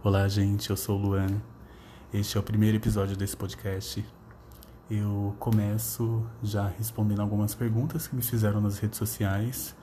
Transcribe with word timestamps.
Olá, 0.00 0.28
gente, 0.28 0.70
eu 0.70 0.76
sou 0.76 0.96
o 0.96 1.02
Luan. 1.02 1.42
Este 2.14 2.36
é 2.36 2.40
o 2.40 2.42
primeiro 2.42 2.76
episódio 2.76 3.16
desse 3.16 3.36
podcast. 3.36 4.06
Eu 4.88 5.34
começo 5.40 6.24
já 6.40 6.68
respondendo 6.68 7.20
algumas 7.20 7.52
perguntas 7.52 8.06
que 8.06 8.14
me 8.14 8.22
fizeram 8.22 8.60
nas 8.60 8.78
redes 8.78 8.96
sociais, 8.96 9.74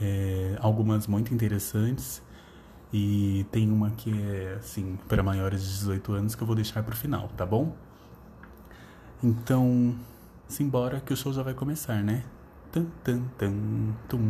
é, 0.00 0.56
algumas 0.60 1.08
muito 1.08 1.34
interessantes, 1.34 2.22
e 2.92 3.44
tem 3.50 3.68
uma 3.68 3.90
que 3.90 4.12
é, 4.22 4.58
assim, 4.60 4.96
para 5.08 5.24
maiores 5.24 5.60
de 5.60 5.70
18 5.70 6.12
anos 6.12 6.34
que 6.36 6.42
eu 6.44 6.46
vou 6.46 6.54
deixar 6.54 6.84
para 6.84 6.94
o 6.94 6.96
final, 6.96 7.26
tá 7.36 7.44
bom? 7.44 7.74
Então, 9.20 9.96
simbora 10.46 11.00
que 11.00 11.12
o 11.12 11.16
show 11.16 11.32
já 11.32 11.42
vai 11.42 11.52
começar, 11.52 12.00
né? 12.00 12.22
Tan, 12.70 12.86
tan, 13.02 13.24
tan, 13.36 13.52
tum. 14.08 14.20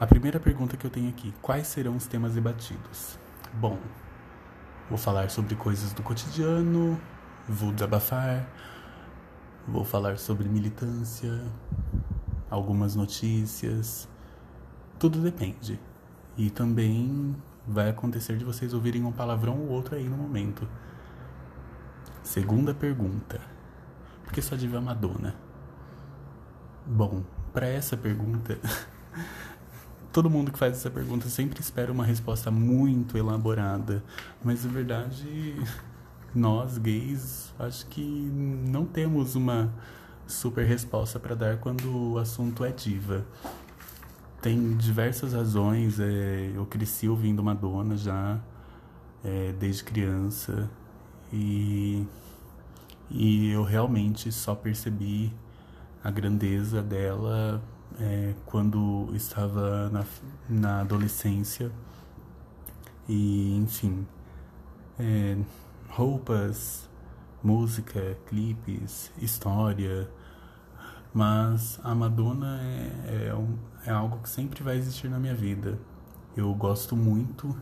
A 0.00 0.06
primeira 0.06 0.38
pergunta 0.38 0.76
que 0.76 0.86
eu 0.86 0.90
tenho 0.90 1.08
aqui: 1.08 1.34
quais 1.42 1.66
serão 1.66 1.96
os 1.96 2.06
temas 2.06 2.34
debatidos? 2.34 3.18
Bom, 3.54 3.76
vou 4.88 4.96
falar 4.96 5.28
sobre 5.28 5.56
coisas 5.56 5.92
do 5.92 6.04
cotidiano, 6.04 7.00
vou 7.48 7.72
desabafar, 7.72 8.48
vou 9.66 9.84
falar 9.84 10.16
sobre 10.16 10.48
militância, 10.48 11.42
algumas 12.48 12.94
notícias, 12.94 14.08
tudo 15.00 15.20
depende. 15.20 15.80
E 16.36 16.48
também 16.48 17.34
vai 17.66 17.90
acontecer 17.90 18.36
de 18.36 18.44
vocês 18.44 18.72
ouvirem 18.72 19.04
um 19.04 19.10
palavrão 19.10 19.58
ou 19.58 19.70
outro 19.70 19.96
aí 19.96 20.08
no 20.08 20.16
momento. 20.16 20.68
Segunda 22.22 22.72
pergunta: 22.72 23.40
por 24.22 24.32
que 24.32 24.40
só 24.40 24.54
diva 24.54 24.80
Madonna? 24.80 25.34
Bom, 26.86 27.24
para 27.52 27.66
essa 27.66 27.96
pergunta. 27.96 28.60
todo 30.12 30.30
mundo 30.30 30.50
que 30.50 30.58
faz 30.58 30.74
essa 30.74 30.90
pergunta 30.90 31.28
sempre 31.28 31.60
espera 31.60 31.92
uma 31.92 32.04
resposta 32.04 32.50
muito 32.50 33.16
elaborada, 33.16 34.02
mas 34.42 34.64
na 34.64 34.70
verdade 34.72 35.56
nós 36.34 36.78
gays 36.78 37.52
acho 37.58 37.86
que 37.86 38.02
não 38.02 38.84
temos 38.84 39.34
uma 39.34 39.72
super 40.26 40.66
resposta 40.66 41.18
para 41.18 41.34
dar 41.34 41.56
quando 41.58 42.12
o 42.12 42.18
assunto 42.18 42.64
é 42.64 42.70
diva. 42.70 43.24
Tem 44.40 44.76
diversas 44.76 45.32
razões. 45.32 45.98
É, 45.98 46.52
eu 46.54 46.64
cresci 46.66 47.08
ouvindo 47.08 47.42
Madonna 47.42 47.96
já 47.96 48.38
é, 49.24 49.52
desde 49.58 49.82
criança 49.84 50.70
e, 51.32 52.06
e 53.10 53.50
eu 53.50 53.64
realmente 53.64 54.30
só 54.30 54.54
percebi 54.54 55.32
a 56.04 56.10
grandeza 56.10 56.82
dela 56.82 57.60
é, 58.00 58.34
quando 58.46 59.10
estava 59.14 59.88
na, 59.90 60.04
na 60.48 60.80
adolescência. 60.80 61.70
E, 63.08 63.56
enfim, 63.56 64.06
é, 64.98 65.36
roupas, 65.88 66.88
música, 67.42 68.16
clipes, 68.26 69.10
história. 69.18 70.08
Mas 71.12 71.80
a 71.82 71.94
Madonna 71.94 72.60
é, 72.60 73.28
é, 73.28 73.34
um, 73.34 73.56
é 73.86 73.90
algo 73.90 74.18
que 74.18 74.28
sempre 74.28 74.62
vai 74.62 74.76
existir 74.76 75.08
na 75.08 75.18
minha 75.18 75.34
vida. 75.34 75.78
Eu 76.36 76.52
gosto 76.54 76.94
muito 76.94 77.56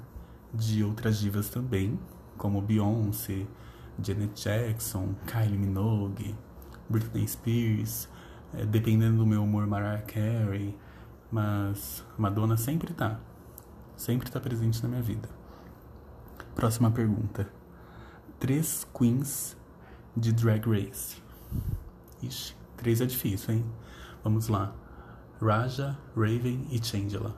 de 0.52 0.82
outras 0.82 1.18
divas 1.18 1.48
também, 1.48 1.98
como 2.36 2.60
Beyoncé, 2.60 3.46
Janet 4.02 4.42
Jackson, 4.42 5.14
Kylie 5.26 5.56
Minogue, 5.56 6.34
Britney 6.88 7.26
Spears, 7.26 8.08
dependendo 8.66 9.18
do 9.18 9.26
meu 9.26 9.42
humor, 9.42 9.66
Mariah 9.66 10.02
Carey, 10.02 10.76
mas 11.30 12.04
Madonna 12.16 12.56
sempre 12.56 12.92
tá. 12.92 13.18
Sempre 13.96 14.30
tá 14.30 14.38
presente 14.38 14.82
na 14.82 14.88
minha 14.88 15.02
vida. 15.02 15.28
Próxima 16.54 16.90
pergunta. 16.90 17.48
Três 18.38 18.86
queens 18.96 19.56
de 20.16 20.32
Drag 20.32 20.66
Race. 20.68 21.22
Ixi, 22.22 22.54
três 22.76 23.00
é 23.00 23.06
difícil, 23.06 23.54
hein? 23.54 23.64
Vamos 24.22 24.48
lá. 24.48 24.74
Raja, 25.40 25.96
Raven 26.14 26.66
e 26.70 26.82
Changela. 26.82 27.36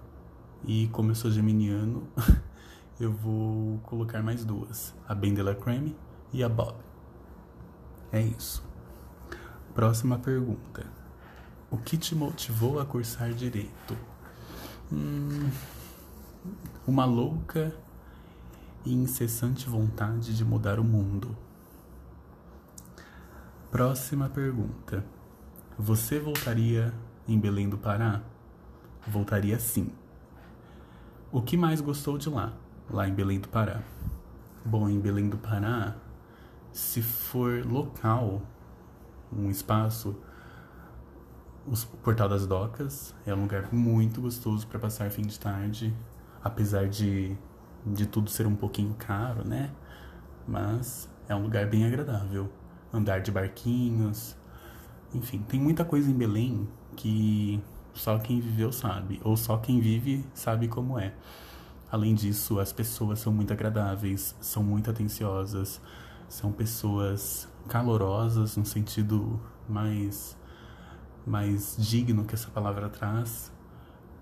E 0.65 0.89
como 0.89 1.11
eu 1.11 1.15
sou 1.15 1.31
geminiano, 1.31 2.09
eu 2.99 3.13
vou 3.13 3.79
colocar 3.79 4.23
mais 4.23 4.45
duas. 4.45 4.95
A 5.09 5.15
Bendela 5.15 5.55
Creme 5.55 5.97
e 6.33 6.43
a 6.43 6.49
Bob. 6.49 6.77
É 8.13 8.21
isso. 8.21 8.65
Próxima 9.75 10.19
pergunta. 10.19 10.98
O 11.71 11.77
que 11.77 11.99
te 11.99 12.15
motivou 12.15 12.81
a 12.81 12.87
cursar 12.87 13.31
direito? 13.33 13.97
Hum, 14.91 15.51
uma 16.87 17.05
louca 17.05 17.77
e 18.87 18.95
incessante 18.95 19.69
vontade 19.69 20.35
de 20.35 20.45
mudar 20.45 20.81
o 20.81 20.85
mundo. 20.85 21.37
Próxima 23.71 24.31
pergunta. 24.31 25.05
Você 25.79 26.19
voltaria 26.19 26.95
em 27.29 27.39
Belém 27.39 27.69
do 27.69 27.77
Pará? 27.77 28.23
Voltaria 29.07 29.59
sim. 29.59 29.93
O 31.31 31.43
que 31.43 31.55
mais 31.55 31.83
gostou 31.83 32.17
de 32.17 32.31
lá, 32.31 32.55
lá 32.91 33.07
em 33.07 33.13
Belém 33.13 33.39
do 33.39 33.49
Pará? 33.49 33.83
Bom, 34.65 34.89
em 34.89 34.99
Belém 34.99 35.29
do 35.29 35.37
Pará, 35.37 35.95
se 36.73 37.03
for 37.03 37.63
local, 37.67 38.41
um 39.31 39.51
espaço 39.51 40.17
o 41.71 41.97
Portal 41.99 42.29
das 42.29 42.47
Docas 42.47 43.15
é 43.27 43.35
um 43.35 43.43
lugar 43.43 43.73
muito 43.73 44.23
gostoso 44.23 44.67
para 44.67 44.79
passar 44.79 45.11
fim 45.11 45.23
de 45.23 45.39
tarde, 45.39 45.95
apesar 46.43 46.89
de, 46.89 47.37
de 47.85 48.07
tudo 48.07 48.31
ser 48.31 48.47
um 48.47 48.55
pouquinho 48.55 48.95
caro, 48.95 49.47
né? 49.47 49.71
Mas 50.47 51.11
é 51.29 51.35
um 51.35 51.43
lugar 51.43 51.67
bem 51.67 51.85
agradável. 51.85 52.51
Andar 52.91 53.21
de 53.21 53.31
barquinhos, 53.31 54.35
enfim, 55.15 55.45
tem 55.47 55.61
muita 55.61 55.85
coisa 55.85 56.11
em 56.11 56.15
Belém 56.15 56.67
que 56.97 57.63
só 57.93 58.19
quem 58.19 58.41
viveu 58.41 58.73
sabe, 58.73 59.21
ou 59.23 59.37
só 59.37 59.59
quem 59.59 59.79
vive 59.79 60.25
sabe 60.33 60.69
como 60.69 60.99
é. 60.99 61.13
Além 61.91 62.15
disso, 62.15 62.59
as 62.61 62.73
pessoas 62.73 63.19
são 63.19 63.33
muito 63.33 63.53
agradáveis, 63.53 64.35
são 64.41 64.63
muito 64.63 64.91
atenciosas, 64.91 65.81
são 66.29 66.51
pessoas 66.51 67.47
calorosas 67.69 68.57
no 68.57 68.65
sentido 68.65 69.39
mais 69.69 70.35
mais 71.29 71.77
digno 71.79 72.25
que 72.25 72.35
essa 72.35 72.51
palavra 72.51 72.89
traz. 72.89 73.53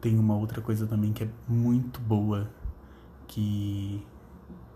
Tem 0.01 0.19
uma 0.19 0.37
outra 0.37 0.61
coisa 0.61 0.87
também 0.87 1.13
que 1.13 1.25
é 1.25 1.29
muito 1.49 2.01
boa, 2.01 2.51
que 3.27 4.05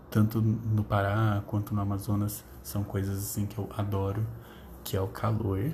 tanto 0.09 0.41
no 0.41 0.83
Pará 0.83 1.43
quanto 1.45 1.73
no 1.73 1.81
Amazonas 1.81 2.43
são 2.63 2.83
coisas 2.83 3.17
assim 3.17 3.45
que 3.45 3.57
eu 3.57 3.69
adoro, 3.77 4.25
que 4.83 4.97
é 4.97 5.01
o 5.01 5.07
calor. 5.07 5.73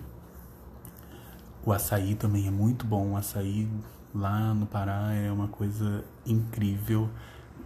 O 1.65 1.71
açaí 1.71 2.15
também 2.15 2.47
é 2.47 2.51
muito 2.51 2.85
bom. 2.85 3.13
O 3.13 3.17
açaí 3.17 3.69
lá 4.13 4.53
no 4.53 4.65
Pará 4.65 5.13
é 5.13 5.31
uma 5.31 5.47
coisa 5.47 6.03
incrível 6.25 7.09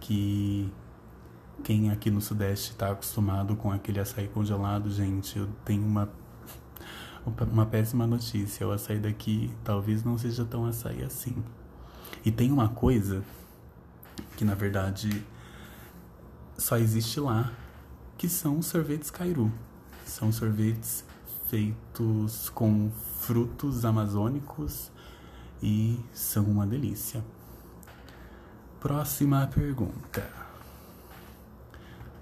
que 0.00 0.72
quem 1.62 1.90
aqui 1.90 2.10
no 2.10 2.20
Sudeste 2.20 2.72
está 2.72 2.90
acostumado 2.90 3.54
com 3.54 3.70
aquele 3.70 4.00
açaí 4.00 4.26
congelado, 4.28 4.90
gente, 4.90 5.38
eu 5.38 5.48
tenho 5.64 5.84
uma 5.84 6.10
uma 7.24 7.66
péssima 7.66 8.06
notícia. 8.06 8.66
O 8.66 8.72
açaí 8.72 8.98
daqui 8.98 9.50
talvez 9.64 10.04
não 10.04 10.18
seja 10.18 10.44
tão 10.44 10.66
açaí 10.66 11.02
assim. 11.02 11.34
E 12.24 12.30
tem 12.30 12.52
uma 12.52 12.68
coisa 12.68 13.22
que 14.36 14.44
na 14.44 14.54
verdade 14.54 15.24
só 16.56 16.76
existe 16.76 17.18
lá, 17.18 17.52
que 18.16 18.28
são 18.28 18.62
sorvetes 18.62 19.10
Cairu. 19.10 19.52
São 20.04 20.32
sorvetes 20.32 21.04
feitos 21.48 22.48
com 22.50 22.90
frutos 23.20 23.84
amazônicos 23.84 24.90
e 25.62 25.98
são 26.12 26.44
uma 26.44 26.66
delícia. 26.66 27.24
Próxima 28.80 29.46
pergunta. 29.46 30.28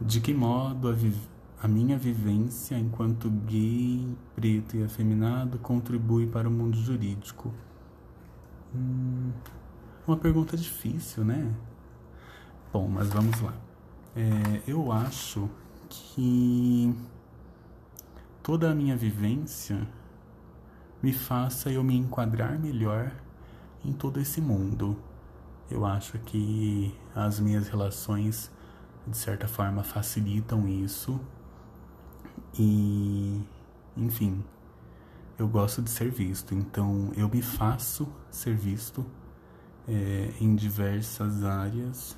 De 0.00 0.20
que 0.20 0.34
modo 0.34 0.88
a, 0.88 0.94
a 1.62 1.68
minha 1.68 1.98
vivência 1.98 2.78
enquanto 2.78 3.28
gay, 3.28 4.08
preto 4.34 4.76
e 4.76 4.82
afeminado 4.82 5.58
contribui 5.58 6.26
para 6.26 6.48
o 6.48 6.50
mundo 6.50 6.76
jurídico? 6.78 7.52
Hum, 8.74 9.30
uma 10.06 10.16
pergunta 10.16 10.56
difícil, 10.56 11.22
né? 11.22 11.54
Bom, 12.72 12.88
mas 12.88 13.08
vamos 13.08 13.38
lá. 13.42 13.52
É, 14.16 14.62
eu 14.66 14.90
acho 14.90 15.50
que 15.90 16.94
toda 18.42 18.70
a 18.70 18.74
minha 18.74 18.96
vivência 18.96 19.86
me 21.02 21.12
faça 21.12 21.70
eu 21.70 21.84
me 21.84 21.94
enquadrar 21.94 22.58
melhor 22.58 23.12
em 23.84 23.92
todo 23.92 24.18
esse 24.18 24.40
mundo. 24.40 24.96
Eu 25.70 25.84
acho 25.84 26.18
que 26.20 26.94
as 27.14 27.38
minhas 27.38 27.68
relações, 27.68 28.50
de 29.06 29.16
certa 29.16 29.46
forma, 29.46 29.82
facilitam 29.82 30.66
isso 30.66 31.20
e, 32.58 33.42
enfim, 33.96 34.42
eu 35.38 35.48
gosto 35.48 35.80
de 35.82 35.90
ser 35.90 36.10
visto, 36.10 36.54
então 36.54 37.10
eu 37.16 37.28
me 37.28 37.40
faço 37.40 38.08
ser 38.30 38.54
visto 38.54 39.06
é, 39.88 40.32
em 40.40 40.54
diversas 40.54 41.42
áreas 41.44 42.16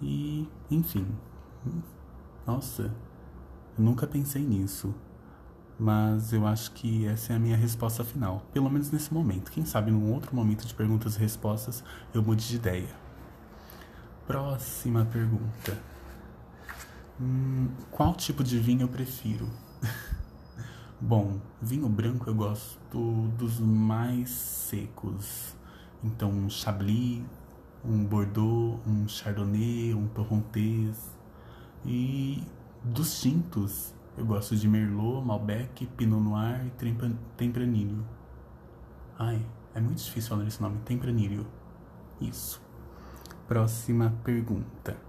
E, 0.00 0.48
enfim. 0.70 1.06
Nossa, 2.46 2.94
eu 3.76 3.84
nunca 3.84 4.06
pensei 4.06 4.42
nisso. 4.42 4.94
Mas 5.78 6.32
eu 6.32 6.46
acho 6.46 6.72
que 6.72 7.06
essa 7.06 7.32
é 7.32 7.36
a 7.36 7.38
minha 7.38 7.56
resposta 7.56 8.02
final. 8.02 8.42
Pelo 8.52 8.70
menos 8.70 8.90
nesse 8.90 9.12
momento. 9.14 9.50
Quem 9.50 9.64
sabe 9.64 9.90
num 9.90 10.12
outro 10.12 10.34
momento 10.34 10.66
de 10.66 10.74
perguntas 10.74 11.16
e 11.16 11.18
respostas 11.18 11.84
eu 12.12 12.22
mude 12.22 12.46
de 12.48 12.56
ideia. 12.56 12.96
Próxima 14.26 15.04
pergunta. 15.04 15.97
Hum, 17.20 17.68
qual 17.90 18.14
tipo 18.14 18.44
de 18.44 18.58
vinho 18.60 18.82
eu 18.82 18.88
prefiro? 18.88 19.48
Bom, 21.00 21.40
vinho 21.60 21.88
branco 21.88 22.30
eu 22.30 22.34
gosto 22.34 22.78
dos 23.36 23.58
mais 23.58 24.30
secos. 24.30 25.56
Então, 26.04 26.30
um 26.30 26.48
Chablis, 26.48 27.24
um 27.84 28.04
Bordeaux, 28.04 28.80
um 28.86 29.08
Chardonnay, 29.08 29.94
um 29.94 30.06
Torrontés. 30.08 31.10
E 31.84 32.44
dos 32.84 33.20
tintos, 33.20 33.92
eu 34.16 34.24
gosto 34.24 34.54
de 34.54 34.68
Merlot, 34.68 35.24
Malbec, 35.26 35.86
Pinot 35.96 36.20
Noir 36.20 36.66
e 36.66 36.70
Tempranillo. 37.36 38.04
Ai, 39.18 39.44
é 39.74 39.80
muito 39.80 39.98
difícil 39.98 40.30
falar 40.30 40.46
esse 40.46 40.62
nome, 40.62 40.78
Tempranillo. 40.84 41.46
Isso. 42.20 42.62
Próxima 43.48 44.14
pergunta. 44.22 45.07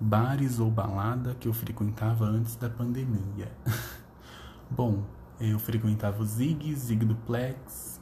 Bares 0.00 0.58
ou 0.58 0.70
balada 0.70 1.34
que 1.38 1.46
eu 1.46 1.52
frequentava 1.52 2.24
antes 2.24 2.56
da 2.56 2.70
pandemia? 2.70 3.52
Bom, 4.70 5.04
eu 5.38 5.58
frequentava 5.58 6.22
o 6.22 6.24
Zig, 6.24 6.74
Zig 6.74 7.04
Duplex, 7.04 8.00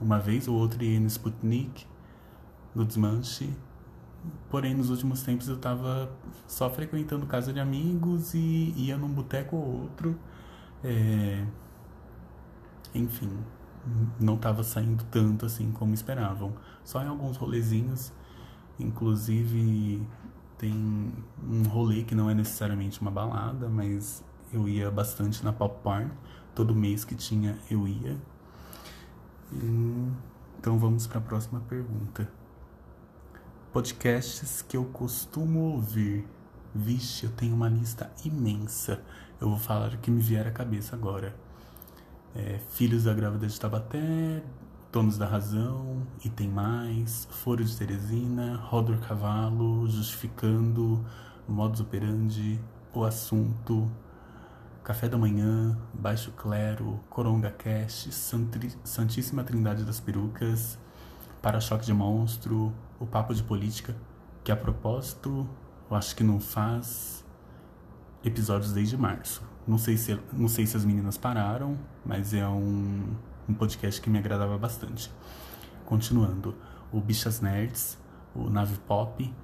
uma 0.00 0.18
vez 0.18 0.48
ou 0.48 0.56
outra 0.56 0.84
ia 0.84 1.00
no 1.00 1.06
Sputnik, 1.06 1.86
no 2.74 2.84
Desmanche. 2.84 3.50
Porém, 4.50 4.74
nos 4.74 4.90
últimos 4.90 5.22
tempos 5.22 5.48
eu 5.48 5.56
tava 5.58 6.10
só 6.46 6.68
frequentando 6.68 7.26
casa 7.26 7.52
de 7.52 7.60
amigos 7.60 8.34
e 8.34 8.74
ia 8.76 8.96
num 8.96 9.08
boteco 9.08 9.56
ou 9.56 9.82
outro. 9.82 10.18
É... 10.84 11.46
Enfim, 12.94 13.30
não 14.18 14.36
tava 14.36 14.62
saindo 14.62 15.04
tanto 15.10 15.46
assim 15.46 15.72
como 15.72 15.94
esperavam. 15.94 16.52
Só 16.84 17.02
em 17.02 17.06
alguns 17.06 17.36
rolezinhos. 17.36 18.12
Inclusive, 18.78 20.06
tem 20.60 20.74
um 21.42 21.62
rolê 21.68 22.04
que 22.04 22.14
não 22.14 22.28
é 22.28 22.34
necessariamente 22.34 23.00
uma 23.00 23.10
balada, 23.10 23.66
mas 23.66 24.22
eu 24.52 24.68
ia 24.68 24.90
bastante 24.90 25.42
na 25.42 25.54
Pop 25.54 25.82
Porn. 25.82 26.10
Todo 26.54 26.74
mês 26.74 27.02
que 27.02 27.14
tinha, 27.14 27.58
eu 27.70 27.88
ia. 27.88 28.20
Então 30.58 30.78
vamos 30.78 31.06
para 31.06 31.16
a 31.16 31.22
próxima 31.22 31.60
pergunta. 31.60 32.30
Podcasts 33.72 34.60
que 34.60 34.76
eu 34.76 34.84
costumo 34.84 35.60
ouvir. 35.60 36.28
Vixe, 36.74 37.24
eu 37.24 37.32
tenho 37.32 37.54
uma 37.54 37.68
lista 37.68 38.12
imensa. 38.22 39.02
Eu 39.40 39.48
vou 39.48 39.58
falar 39.58 39.94
o 39.94 39.98
que 39.98 40.10
me 40.10 40.20
vier 40.20 40.46
à 40.46 40.50
cabeça 40.50 40.94
agora. 40.94 41.34
É, 42.34 42.60
Filhos 42.72 43.04
da 43.04 43.14
Grávida 43.14 43.46
de 43.46 43.58
Tabaté, 43.58 44.42
Donos 44.92 45.16
da 45.16 45.24
Razão, 45.24 46.04
E 46.24 46.28
Tem 46.28 46.48
Mais, 46.48 47.28
Foro 47.30 47.64
de 47.64 47.76
Teresina, 47.76 48.56
Rodor 48.56 48.98
Cavalo, 48.98 49.88
Justificando, 49.88 51.04
Modus 51.46 51.80
Operandi, 51.80 52.60
O 52.92 53.04
Assunto, 53.04 53.88
Café 54.82 55.08
da 55.08 55.16
Manhã, 55.16 55.78
Baixo 55.94 56.32
Clero, 56.32 56.98
Coronga 57.08 57.52
Cast, 57.52 58.10
Santíssima 58.82 59.44
Trindade 59.44 59.84
das 59.84 60.00
Perucas, 60.00 60.76
Para-choque 61.40 61.86
de 61.86 61.94
Monstro, 61.94 62.72
O 62.98 63.06
Papo 63.06 63.32
de 63.32 63.44
Política, 63.44 63.94
que 64.42 64.50
a 64.50 64.56
propósito, 64.56 65.48
eu 65.88 65.96
acho 65.96 66.16
que 66.16 66.24
não 66.24 66.40
faz 66.40 67.24
episódios 68.24 68.72
desde 68.72 68.96
março. 68.96 69.40
Não 69.68 69.78
sei 69.78 69.96
se, 69.96 70.18
não 70.32 70.48
sei 70.48 70.66
se 70.66 70.76
as 70.76 70.84
meninas 70.84 71.16
pararam, 71.16 71.78
mas 72.04 72.34
é 72.34 72.44
um, 72.48 73.14
um 73.50 73.54
podcast 73.54 74.00
que 74.00 74.08
me 74.08 74.18
agradava 74.18 74.56
bastante. 74.56 75.10
Continuando, 75.84 76.54
o 76.92 77.00
Bichas 77.00 77.40
Nerds, 77.40 77.98
o 78.32 78.48
Nave 78.48 78.78
Pop, 78.86 79.34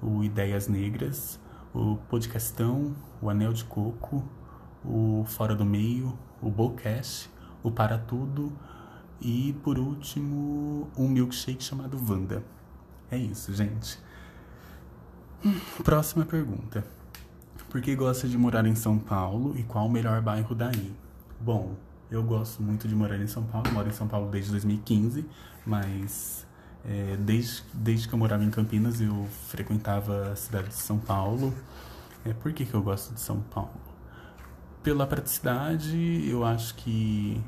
o 0.00 0.22
Ideias 0.22 0.68
Negras, 0.68 1.40
o 1.74 1.96
Podcastão, 2.08 2.94
o 3.20 3.28
Anel 3.28 3.52
de 3.52 3.64
Coco, 3.64 4.24
o 4.84 5.24
Fora 5.26 5.56
do 5.56 5.64
Meio, 5.64 6.16
o 6.40 6.48
Bocast, 6.48 7.28
o 7.60 7.70
Para 7.70 7.98
Tudo 7.98 8.52
e, 9.20 9.52
por 9.64 9.76
último, 9.76 10.88
um 10.96 11.08
milkshake 11.08 11.62
chamado 11.62 12.00
Wanda. 12.08 12.44
É 13.10 13.16
isso, 13.16 13.52
gente. 13.52 13.98
Próxima 15.82 16.24
pergunta. 16.24 16.84
Por 17.68 17.80
que 17.80 17.96
gosta 17.96 18.28
de 18.28 18.38
morar 18.38 18.64
em 18.66 18.76
São 18.76 18.98
Paulo 18.98 19.58
e 19.58 19.64
qual 19.64 19.86
o 19.86 19.90
melhor 19.90 20.22
bairro 20.22 20.54
daí? 20.54 20.94
Bom, 21.40 21.74
eu 22.10 22.22
gosto 22.22 22.62
muito 22.62 22.88
de 22.88 22.94
morar 22.94 23.18
em 23.18 23.26
São 23.26 23.44
Paulo, 23.44 23.70
moro 23.72 23.88
em 23.88 23.92
São 23.92 24.08
Paulo 24.08 24.30
desde 24.30 24.50
2015, 24.50 25.26
mas 25.66 26.46
é, 26.84 27.16
desde, 27.16 27.62
desde 27.74 28.08
que 28.08 28.14
eu 28.14 28.18
morava 28.18 28.44
em 28.44 28.50
Campinas 28.50 29.00
eu 29.00 29.26
frequentava 29.48 30.32
a 30.32 30.36
cidade 30.36 30.68
de 30.68 30.74
São 30.74 30.98
Paulo. 30.98 31.54
É, 32.24 32.32
por 32.32 32.52
que, 32.52 32.64
que 32.64 32.74
eu 32.74 32.82
gosto 32.82 33.14
de 33.14 33.20
São 33.20 33.40
Paulo? 33.40 33.88
pela 34.82 35.06
praticidade, 35.06 36.26
eu 36.26 36.44
acho 36.44 36.74
que 36.76 37.38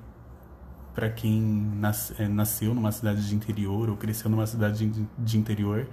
para 0.95 1.09
quem 1.09 1.41
nas, 1.41 2.13
é, 2.21 2.29
nasceu 2.29 2.75
numa 2.75 2.93
cidade 2.93 3.27
de 3.27 3.35
interior 3.35 3.89
ou 3.89 3.97
cresceu 3.97 4.29
numa 4.31 4.47
cidade 4.47 4.87
de, 4.87 5.07
de, 5.19 5.39
interior, 5.39 5.89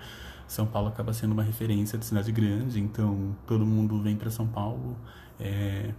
São 0.48 0.66
Paulo 0.66 0.90
acaba 0.90 1.14
sendo 1.14 1.32
uma 1.32 1.44
referência 1.44 1.98
de 1.98 2.06
cidade 2.06 2.32
grande, 2.32 2.82
então 2.82 3.36
todo 3.46 3.66
mundo 3.66 4.02
vem 4.02 4.18
para 4.18 4.30
São 4.30 4.48
Paulo 4.48 4.98
é, 5.40 5.94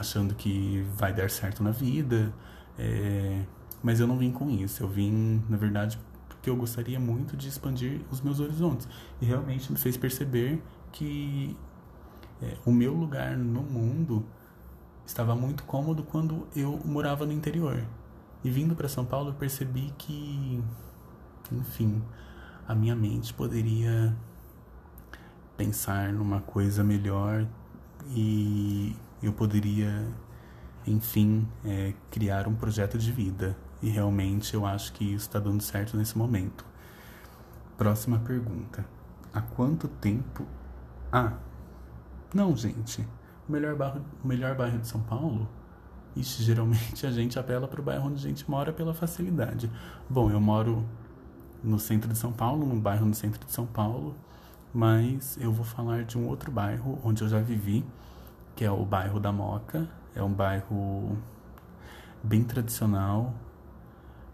achando 0.00 0.34
que 0.34 0.82
vai 0.96 1.12
dar 1.12 1.28
certo 1.28 1.62
na 1.62 1.70
vida, 1.70 2.32
é, 2.78 3.44
mas 3.82 4.00
eu 4.00 4.06
não 4.06 4.16
vim 4.16 4.32
com 4.32 4.48
isso, 4.48 4.82
eu 4.82 4.88
vim, 4.88 5.44
na 5.46 5.58
verdade, 5.58 5.98
porque 6.26 6.48
eu 6.48 6.56
gostaria 6.56 6.98
muito 6.98 7.36
de 7.36 7.48
expandir 7.48 8.00
os 8.10 8.22
meus 8.22 8.40
horizontes 8.40 8.88
e 9.20 9.26
realmente 9.26 9.70
me 9.70 9.78
fez 9.78 9.98
perceber 9.98 10.62
que 10.90 11.54
é, 12.40 12.56
o 12.64 12.72
meu 12.72 12.94
lugar 12.94 13.36
no 13.36 13.60
mundo 13.60 14.24
estava 15.04 15.36
muito 15.36 15.64
cômodo 15.64 16.02
quando 16.02 16.48
eu 16.56 16.80
morava 16.82 17.26
no 17.26 17.32
interior. 17.32 17.84
E 18.42 18.48
vindo 18.48 18.74
para 18.74 18.88
São 18.88 19.04
Paulo, 19.04 19.30
eu 19.30 19.34
percebi 19.34 19.92
que, 19.98 20.64
enfim, 21.52 22.02
a 22.66 22.74
minha 22.74 22.96
mente 22.96 23.34
poderia 23.34 24.16
pensar 25.58 26.10
numa 26.10 26.40
coisa 26.40 26.82
melhor 26.82 27.46
e 28.08 28.96
eu 29.22 29.32
poderia, 29.32 30.06
enfim, 30.86 31.46
é, 31.64 31.94
criar 32.10 32.48
um 32.48 32.54
projeto 32.54 32.98
de 32.98 33.10
vida. 33.12 33.56
E 33.82 33.88
realmente 33.88 34.54
eu 34.54 34.66
acho 34.66 34.92
que 34.92 35.04
isso 35.04 35.26
está 35.26 35.38
dando 35.38 35.62
certo 35.62 35.96
nesse 35.96 36.16
momento. 36.16 36.64
Próxima 37.76 38.18
pergunta. 38.18 38.84
Há 39.32 39.40
quanto 39.40 39.88
tempo. 39.88 40.44
Ah, 41.10 41.34
não, 42.34 42.54
gente. 42.54 43.06
O 43.48 43.52
melhor 43.52 43.74
bairro, 43.74 44.04
o 44.22 44.28
melhor 44.28 44.54
bairro 44.54 44.78
de 44.78 44.86
São 44.86 45.00
Paulo? 45.00 45.48
Ixi, 46.14 46.42
geralmente 46.44 47.06
a 47.06 47.10
gente 47.10 47.38
apela 47.38 47.66
para 47.66 47.80
o 47.80 47.84
bairro 47.84 48.08
onde 48.08 48.16
a 48.24 48.28
gente 48.28 48.48
mora 48.50 48.72
pela 48.72 48.92
facilidade. 48.92 49.70
Bom, 50.08 50.30
eu 50.30 50.40
moro 50.40 50.84
no 51.62 51.78
centro 51.78 52.10
de 52.12 52.18
São 52.18 52.32
Paulo, 52.32 52.66
num 52.66 52.78
bairro 52.78 53.06
no 53.06 53.14
centro 53.14 53.44
de 53.44 53.52
São 53.52 53.66
Paulo, 53.66 54.16
mas 54.72 55.36
eu 55.40 55.52
vou 55.52 55.64
falar 55.64 56.04
de 56.04 56.16
um 56.16 56.26
outro 56.26 56.50
bairro 56.50 56.98
onde 57.04 57.22
eu 57.22 57.28
já 57.28 57.40
vivi, 57.40 57.84
que 58.60 58.64
é 58.66 58.70
o 58.70 58.84
bairro 58.84 59.18
da 59.18 59.32
Moca. 59.32 59.88
É 60.14 60.22
um 60.22 60.30
bairro 60.30 61.16
bem 62.22 62.44
tradicional 62.44 63.32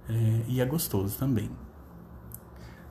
é, 0.09 0.43
e 0.49 0.61
é 0.61 0.65
gostoso 0.65 1.17
também. 1.17 1.49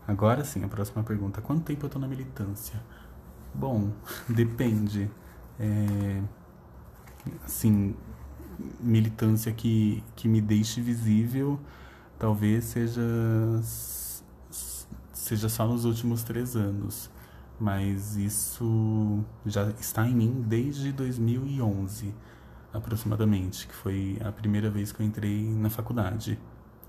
Agora 0.07 0.45
sim, 0.45 0.63
a 0.63 0.69
próxima 0.69 1.03
pergunta: 1.03 1.41
quanto 1.41 1.65
tempo 1.65 1.83
eu 1.83 1.87
estou 1.87 2.01
na 2.01 2.07
militância? 2.07 2.81
Bom, 3.53 3.91
depende 4.29 5.11
é, 5.59 6.21
assim, 7.43 7.93
militância 8.79 9.51
que, 9.51 10.01
que 10.15 10.29
me 10.29 10.39
deixe 10.39 10.79
visível, 10.79 11.59
talvez 12.17 12.63
seja, 12.63 13.01
seja 15.11 15.49
só 15.49 15.67
nos 15.67 15.83
últimos 15.83 16.23
três 16.23 16.55
anos. 16.55 17.11
Mas 17.59 18.17
isso 18.17 19.23
já 19.45 19.69
está 19.79 20.07
em 20.07 20.13
mim 20.15 20.43
desde 20.45 20.91
2011, 20.91 22.13
aproximadamente, 22.73 23.67
que 23.67 23.73
foi 23.73 24.17
a 24.23 24.31
primeira 24.31 24.69
vez 24.69 24.91
que 24.91 25.01
eu 25.01 25.05
entrei 25.05 25.43
na 25.55 25.69
faculdade. 25.69 26.37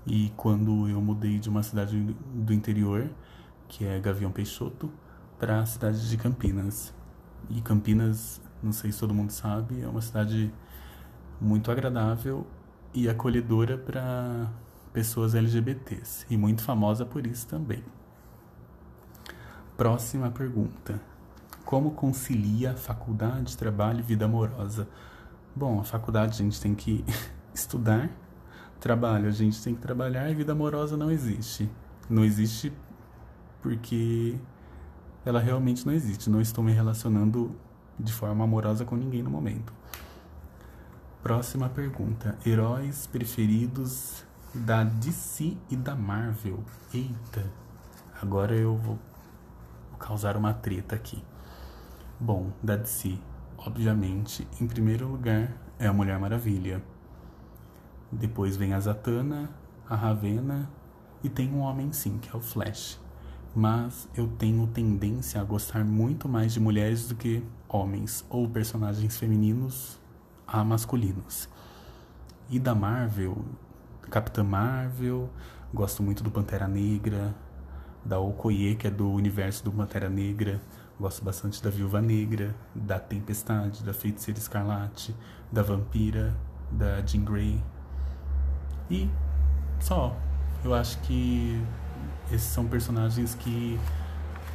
E 0.05 0.31
quando 0.35 0.87
eu 0.89 1.01
mudei 1.01 1.39
de 1.39 1.49
uma 1.49 1.63
cidade 1.63 1.97
do 2.33 2.53
interior, 2.53 3.09
que 3.67 3.85
é 3.85 3.99
Gavião 3.99 4.31
Peixoto, 4.31 4.91
para 5.39 5.59
a 5.59 5.65
cidade 5.65 6.09
de 6.09 6.17
Campinas. 6.17 6.93
E 7.49 7.61
Campinas 7.61 8.41
não 8.61 8.71
sei 8.71 8.91
se 8.91 8.99
todo 8.99 9.13
mundo 9.13 9.31
sabe, 9.31 9.81
é 9.81 9.87
uma 9.87 10.01
cidade 10.01 10.53
muito 11.39 11.71
agradável 11.71 12.45
e 12.93 13.07
acolhedora 13.07 13.77
para 13.77 14.51
pessoas 14.91 15.35
LGBTs 15.35 16.25
e 16.29 16.37
muito 16.37 16.63
famosa 16.63 17.05
por 17.05 17.25
isso 17.27 17.47
também. 17.47 17.83
Próxima 19.77 20.31
pergunta. 20.31 20.99
Como 21.63 21.91
concilia 21.91 22.75
faculdade, 22.75 23.55
trabalho 23.55 23.99
e 23.99 24.01
vida 24.01 24.25
amorosa? 24.25 24.87
Bom, 25.55 25.79
a 25.79 25.83
faculdade 25.83 26.33
a 26.33 26.43
gente 26.43 26.59
tem 26.59 26.73
que 26.73 27.05
estudar, 27.53 28.09
trabalho 28.79 29.27
a 29.27 29.31
gente 29.31 29.61
tem 29.63 29.75
que 29.75 29.81
trabalhar 29.81 30.31
e 30.31 30.33
vida 30.33 30.53
amorosa 30.53 30.97
não 30.97 31.11
existe. 31.11 31.69
Não 32.09 32.25
existe 32.25 32.73
porque 33.61 34.39
ela 35.23 35.39
realmente 35.39 35.85
não 35.85 35.93
existe. 35.93 36.27
Não 36.27 36.41
estou 36.41 36.63
me 36.63 36.71
relacionando 36.71 37.55
de 37.99 38.11
forma 38.11 38.43
amorosa 38.43 38.83
com 38.83 38.95
ninguém 38.95 39.21
no 39.21 39.29
momento. 39.29 39.71
Próxima 41.21 41.69
pergunta. 41.69 42.35
Heróis 42.43 43.05
preferidos 43.05 44.23
da 44.55 44.83
DC 44.83 45.55
e 45.69 45.75
da 45.75 45.95
Marvel? 45.95 46.63
Eita, 46.91 47.45
agora 48.19 48.55
eu 48.55 48.75
vou 48.75 48.97
causar 49.97 50.37
uma 50.37 50.53
treta 50.53 50.95
aqui. 50.95 51.23
Bom, 52.19 52.51
da 52.63 52.75
DC, 52.75 53.17
obviamente, 53.57 54.47
em 54.59 54.67
primeiro 54.67 55.07
lugar 55.07 55.51
é 55.77 55.87
a 55.87 55.93
Mulher 55.93 56.19
Maravilha. 56.19 56.81
Depois 58.11 58.55
vem 58.55 58.73
a 58.73 58.79
Zatanna, 58.79 59.49
a 59.87 59.95
Ravena 59.95 60.69
e 61.23 61.29
tem 61.29 61.51
um 61.53 61.59
homem 61.59 61.91
sim, 61.91 62.17
que 62.17 62.29
é 62.29 62.37
o 62.37 62.41
Flash. 62.41 62.99
Mas 63.55 64.07
eu 64.15 64.27
tenho 64.27 64.67
tendência 64.67 65.41
a 65.41 65.43
gostar 65.43 65.83
muito 65.83 66.29
mais 66.29 66.53
de 66.53 66.59
mulheres 66.59 67.07
do 67.07 67.15
que 67.15 67.43
homens 67.67 68.25
ou 68.29 68.47
personagens 68.47 69.17
femininos 69.17 69.99
a 70.47 70.63
masculinos. 70.63 71.49
E 72.49 72.59
da 72.59 72.73
Marvel, 72.73 73.43
Capitã 74.09 74.43
Marvel, 74.43 75.29
gosto 75.73 76.01
muito 76.01 76.23
do 76.23 76.31
Pantera 76.31 76.67
Negra, 76.67 77.35
da 78.07 78.19
Okoye, 78.19 78.75
que 78.75 78.87
é 78.87 78.89
do 78.89 79.11
universo 79.11 79.63
do 79.63 79.71
Pantera 79.71 80.09
Negra. 80.09 80.61
Gosto 80.99 81.23
bastante 81.23 81.61
da 81.61 81.69
Viúva 81.69 82.01
Negra, 82.01 82.55
da 82.73 82.97
Tempestade, 82.97 83.83
da 83.83 83.93
Feiticeira 83.93 84.39
Escarlate, 84.39 85.15
da 85.51 85.61
Vampira, 85.61 86.35
da 86.71 87.01
Jean 87.05 87.23
Grey. 87.23 87.63
E 88.89 89.09
só. 89.79 90.15
Eu 90.63 90.73
acho 90.73 90.99
que 91.01 91.61
esses 92.31 92.47
são 92.47 92.65
personagens 92.65 93.35
que 93.35 93.79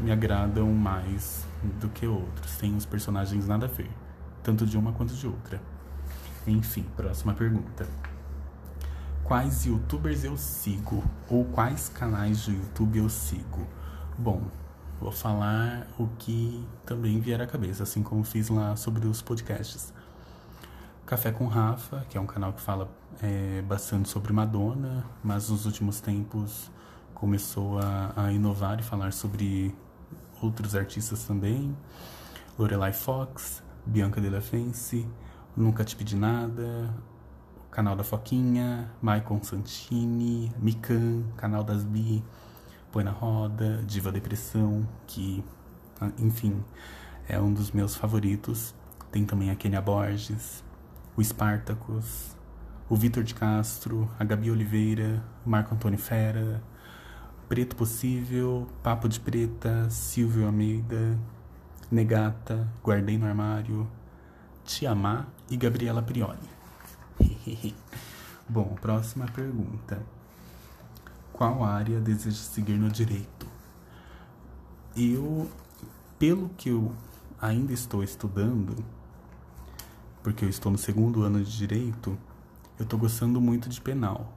me 0.01 0.11
agradam 0.11 0.67
mais 0.73 1.47
do 1.81 1.89
que 1.89 2.07
outros. 2.07 2.57
Tem 2.57 2.75
uns 2.75 2.85
personagens 2.85 3.47
nada 3.47 3.67
a 3.67 3.69
ver, 3.69 3.91
tanto 4.43 4.67
de 4.67 4.77
uma 4.77 4.93
quanto 4.93 5.15
de 5.15 5.27
outra. 5.27 5.61
Enfim, 6.45 6.85
próxima 6.97 7.35
pergunta 7.35 7.87
quais 9.33 9.65
youtubers 9.65 10.25
eu 10.25 10.37
sigo 10.37 11.03
ou 11.27 11.43
quais 11.47 11.89
canais 11.89 12.43
de 12.43 12.55
YouTube 12.55 12.99
eu 12.99 13.09
sigo. 13.09 13.67
Bom, 14.19 14.43
vou 15.01 15.11
falar 15.11 15.87
o 15.99 16.07
que 16.19 16.63
também 16.85 17.19
vier 17.19 17.41
à 17.41 17.47
cabeça, 17.47 17.83
assim 17.83 18.03
como 18.03 18.23
fiz 18.25 18.51
lá 18.51 18.77
sobre 18.77 19.07
os 19.07 19.23
podcasts. 19.23 19.91
Café 21.07 21.33
com 21.33 21.47
Rafa, 21.47 22.05
que 22.11 22.19
é 22.19 22.21
um 22.21 22.27
canal 22.27 22.53
que 22.53 22.61
fala 22.61 22.91
é, 23.23 23.63
bastante 23.63 24.11
sobre 24.11 24.35
Madonna, 24.35 25.03
mas 25.25 25.49
nos 25.49 25.65
últimos 25.65 25.99
tempos 25.99 26.71
começou 27.15 27.79
a, 27.79 28.13
a 28.15 28.33
inovar 28.33 28.81
e 28.81 28.83
falar 28.83 29.15
sobre 29.15 29.75
outros 30.43 30.77
artistas 30.77 31.25
também. 31.25 31.75
Lorelai 32.59 32.93
Fox, 32.93 33.63
Bianca 33.87 34.21
Della 34.21 34.43
Fence, 34.43 35.09
Nunca 35.57 35.85
Te 35.85 35.97
Pedi 35.97 36.17
Nada, 36.17 36.93
canal 37.73 37.97
da 37.97 38.05
Foquinha, 38.05 38.91
Maicon 39.01 39.43
Santini, 39.43 40.53
Mikan, 40.59 41.25
canal 41.39 41.65
das 41.65 41.83
Bi, 41.83 42.23
Põe 42.93 43.03
na 43.03 43.11
Roda, 43.11 43.83
Diva 43.87 44.13
Depressão, 44.13 44.87
que, 45.07 45.43
ah, 45.99 46.11
enfim, 46.19 46.63
é 47.27 47.41
um 47.41 47.51
dos 47.51 47.71
meus 47.73 47.97
favoritos. 47.97 48.75
Tem 49.11 49.25
também 49.25 49.51
a 49.51 49.57
Kenia 49.57 49.81
Borges, 49.81 50.63
o 51.17 51.25
Spartacus, 51.25 52.37
o 52.91 52.95
Vitor 52.95 53.25
de 53.25 53.35
Castro, 53.35 54.07
a 54.19 54.25
Gabi 54.25 54.51
Oliveira, 54.51 55.25
o 55.45 55.49
Marco 55.49 55.75
Antônio 55.75 55.99
Fera, 55.99 56.63
Preto 57.49 57.75
Possível, 57.75 58.69
Papo 58.83 59.09
de 59.09 59.19
Preta, 59.19 59.89
Silvio 59.89 60.45
Almeida, 60.45 61.19
Negata, 61.91 62.69
Guardei 62.85 63.17
no 63.17 63.27
Armário, 63.27 63.91
Tiamá 64.63 65.27
e 65.51 65.57
Gabriela 65.57 66.03
Prioli. 66.03 66.62
Bom, 68.49 68.75
próxima 68.81 69.27
pergunta. 69.27 70.03
Qual 71.33 71.65
área 71.65 72.01
deseja 72.01 72.37
seguir 72.37 72.75
no 72.75 72.91
direito? 72.91 73.47
Eu, 74.97 75.51
pelo 76.19 76.51
que 76.51 76.69
eu 76.69 76.93
ainda 77.41 77.73
estou 77.73 78.05
estudando, 78.05 78.77
porque 80.23 80.45
eu 80.45 80.49
estou 80.49 80.71
no 80.71 80.79
segundo 80.79 81.23
ano 81.23 81.43
de 81.43 81.57
direito, 81.57 82.17
eu 82.79 82.85
estou 82.85 82.99
gostando 82.99 83.41
muito 83.41 83.69
de 83.69 83.81
penal. 83.81 84.33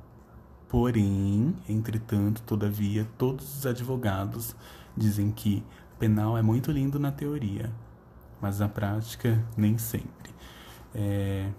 Porém, 0.69 1.55
entretanto, 1.69 2.41
todavia, 2.41 3.07
todos 3.17 3.59
os 3.59 3.65
advogados 3.65 4.55
dizem 4.95 5.31
que 5.31 5.63
penal 5.99 6.37
é 6.37 6.41
muito 6.41 6.71
lindo 6.71 6.99
na 6.99 7.11
teoria, 7.11 7.71
mas 8.41 8.59
na 8.59 8.67
prática 8.67 9.43
nem 9.55 9.77
sempre. 9.77 10.33
É, 10.93 11.51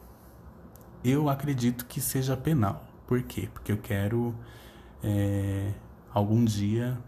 eu 1.09 1.29
acredito 1.29 1.87
que 1.87 2.01
seja 2.01 2.37
penal. 2.37 2.85
Por 3.07 3.23
quê? 3.23 3.49
Porque 3.53 3.71
eu 3.71 3.79
quero 3.79 4.35
é, 5.03 5.73
algum 6.13 6.45
dia 6.45 6.99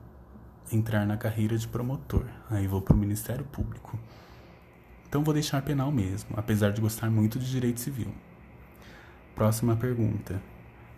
entrar 0.71 1.05
na 1.05 1.17
carreira 1.17 1.59
de 1.59 1.67
promotor. 1.67 2.25
Aí 2.49 2.67
vou 2.67 2.81
para 2.81 2.95
o 2.95 2.97
Ministério 2.97 3.45
Público. 3.45 3.99
Então 5.09 5.25
vou 5.25 5.35
deixar 5.35 5.63
penal 5.63 5.91
mesmo, 5.91 6.31
apesar 6.37 6.71
de 6.71 6.81
gostar 6.81 7.11
muito 7.11 7.39
de 7.39 7.51
direito 7.51 7.81
civil. 7.81 8.13
Próxima 9.35 9.75
pergunta. 9.75 10.41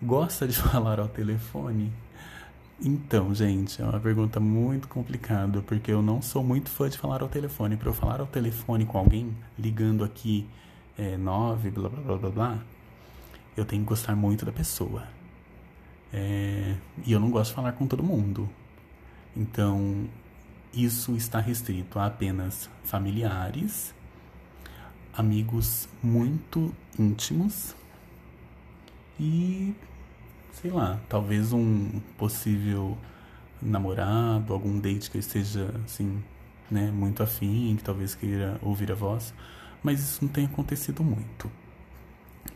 Gosta 0.02 0.46
de 0.46 0.56
falar 0.58 1.00
ao 1.00 1.08
telefone? 1.08 1.92
Então, 2.82 3.34
gente, 3.34 3.80
é 3.80 3.84
uma 3.84 4.00
pergunta 4.00 4.40
muito 4.40 4.88
complicada, 4.88 5.60
porque 5.62 5.92
eu 5.92 6.02
não 6.02 6.20
sou 6.20 6.42
muito 6.42 6.70
fã 6.70 6.88
de 6.88 6.98
falar 6.98 7.22
ao 7.22 7.28
telefone. 7.28 7.76
Para 7.76 7.88
eu 7.90 7.94
falar 7.94 8.20
ao 8.20 8.26
telefone 8.26 8.84
com 8.86 8.98
alguém, 8.98 9.36
ligando 9.58 10.02
aqui 10.02 10.48
é, 10.98 11.16
9, 11.16 11.70
blá 11.70 11.88
blá 11.88 12.00
blá 12.00 12.16
blá 12.16 12.30
blá, 12.30 12.58
eu 13.60 13.64
tenho 13.64 13.82
que 13.82 13.88
gostar 13.88 14.16
muito 14.16 14.44
da 14.44 14.52
pessoa. 14.52 15.06
É, 16.12 16.74
e 17.06 17.12
eu 17.12 17.20
não 17.20 17.30
gosto 17.30 17.50
de 17.50 17.56
falar 17.56 17.72
com 17.72 17.86
todo 17.86 18.02
mundo. 18.02 18.48
Então, 19.36 20.08
isso 20.72 21.14
está 21.16 21.40
restrito 21.40 21.98
a 21.98 22.06
apenas 22.06 22.68
familiares, 22.84 23.94
amigos 25.12 25.88
muito 26.02 26.74
íntimos 26.98 27.74
e, 29.18 29.74
sei 30.52 30.70
lá, 30.70 31.00
talvez 31.08 31.52
um 31.52 32.00
possível 32.16 32.96
namorado, 33.60 34.52
algum 34.52 34.78
date 34.78 35.10
que 35.10 35.18
eu 35.18 35.20
esteja, 35.20 35.74
assim, 35.84 36.22
né, 36.70 36.90
muito 36.90 37.22
afim, 37.22 37.74
que 37.76 37.84
talvez 37.84 38.14
queira 38.14 38.58
ouvir 38.62 38.90
a 38.90 38.94
voz, 38.94 39.34
mas 39.82 40.00
isso 40.00 40.24
não 40.24 40.32
tem 40.32 40.46
acontecido 40.46 41.04
muito. 41.04 41.50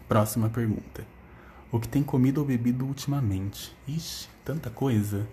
Próxima 0.08 0.50
pergunta. 0.50 1.06
O 1.72 1.80
que 1.80 1.88
tem 1.88 2.02
comido 2.02 2.38
ou 2.38 2.46
bebido 2.46 2.84
ultimamente? 2.84 3.74
Ixi, 3.88 4.28
tanta 4.44 4.68
coisa. 4.70 5.26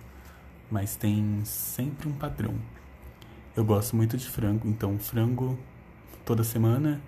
Mas 0.71 0.95
tem 0.95 1.41
sempre 1.43 2.07
um 2.07 2.13
padrão. 2.13 2.55
Eu 3.55 3.65
gosto 3.65 3.95
muito 3.95 4.15
de 4.17 4.27
frango, 4.29 4.67
então 4.67 4.97
frango 4.97 5.59
toda 6.25 6.43
semana. 6.43 7.01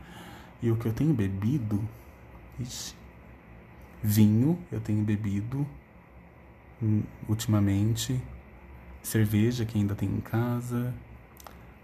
E 0.61 0.69
o 0.69 0.75
que 0.75 0.85
eu 0.85 0.93
tenho 0.93 1.13
bebido? 1.13 1.81
Ixi. 2.59 2.95
Vinho 4.03 4.59
eu 4.69 4.81
tenho 4.81 5.01
bebido 5.01 5.65
hum, 6.81 7.03
ultimamente. 7.27 8.21
Cerveja 9.01 9.65
que 9.65 9.77
ainda 9.77 9.95
tem 9.95 10.09
em 10.09 10.19
casa. 10.19 10.93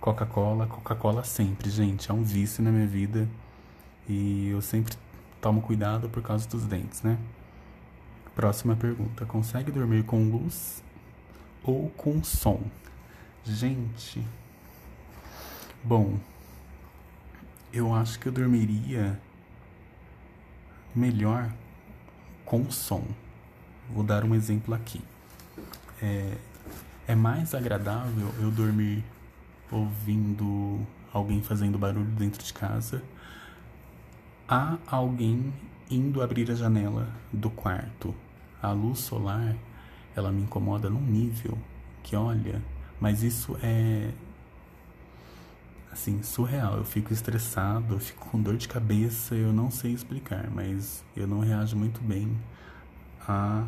Coca-Cola, 0.01 0.67
Coca-Cola 0.67 1.24
sempre, 1.24 1.69
gente. 1.69 2.12
É 2.12 2.13
um 2.13 2.24
vício 2.24 2.62
na 2.62 2.69
minha 2.69 2.88
vida. 2.88 3.29
E 4.07 4.50
eu 4.50 4.62
sempre 4.62 4.95
Tomo 5.41 5.62
cuidado 5.62 6.10
por 6.10 6.22
causa 6.22 6.48
dos 6.50 6.65
dentes, 6.65 7.01
né? 7.01 7.17
Próxima 8.36 8.75
pergunta. 8.75 9.25
Consegue 9.25 9.72
dormir 9.72 10.03
com 10.03 10.29
luz 10.29 10.84
ou 11.63 11.89
com 11.91 12.24
som? 12.24 12.62
Gente. 13.43 14.25
Bom, 15.84 16.17
eu 17.72 17.93
acho 17.93 18.19
que 18.19 18.27
eu 18.27 18.31
dormiria 18.31 19.19
melhor 20.93 21.50
com 22.43 22.69
som. 22.69 23.03
Vou 23.89 24.03
dar 24.03 24.25
um 24.25 24.36
exemplo 24.36 24.74
aqui. 24.74 25.01
É, 26.01 26.38
é 27.08 27.15
mais 27.15 27.55
agradável 27.55 28.34
eu 28.39 28.51
dormir 28.51 29.03
ouvindo 29.72 30.86
alguém 31.13 31.41
fazendo 31.41 31.77
barulho 31.77 32.12
dentro 32.12 32.43
de 32.43 32.53
casa 32.53 33.01
há 34.50 34.77
alguém 34.88 35.53
indo 35.89 36.22
abrir 36.22 36.50
a 36.50 36.56
janela 36.56 37.08
do 37.32 37.50
quarto. 37.50 38.15
A 38.62 38.72
luz 38.72 39.00
solar, 39.00 39.56
ela 40.15 40.32
me 40.32 40.41
incomoda 40.41 40.89
num 40.89 41.01
nível 41.01 41.58
que, 42.03 42.15
olha, 42.15 42.62
mas 43.00 43.22
isso 43.24 43.58
é 43.62 44.12
Assim, 45.91 46.22
surreal. 46.22 46.77
Eu 46.77 46.86
fico 46.86 47.12
estressado, 47.12 47.96
eu 47.96 48.00
fico 48.00 48.29
com 48.29 48.41
dor 48.41 48.58
de 48.58 48.68
cabeça, 48.68 49.34
eu 49.36 49.51
não 49.51 49.72
sei 49.72 49.91
explicar, 49.91 50.50
mas 50.51 51.03
eu 51.15 51.27
não 51.27 51.39
reajo 51.39 51.75
muito 51.75 52.00
bem 52.01 52.38
à 53.27 53.68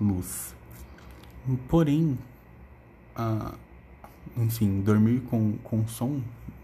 luz. 0.00 0.54
Porém, 1.68 2.18
a, 3.16 3.54
enfim, 4.36 4.82
dormir 4.82 5.22
com, 5.22 5.56
com 5.64 5.86
som 5.88 6.20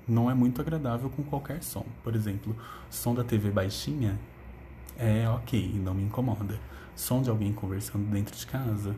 não 0.08 0.30
é 0.30 0.34
muito 0.34 0.60
agradável 0.60 1.10
com 1.10 1.22
qualquer 1.22 1.62
som. 1.62 1.84
Por 2.02 2.14
exemplo, 2.14 2.56
som 2.90 3.14
da 3.14 3.22
TV 3.22 3.50
baixinha 3.50 4.18
é 4.96 5.28
ok, 5.28 5.78
não 5.84 5.94
me 5.94 6.02
incomoda. 6.02 6.58
Som 6.96 7.22
de 7.22 7.30
alguém 7.30 7.52
conversando 7.52 8.10
dentro 8.10 8.36
de 8.36 8.46
casa, 8.46 8.96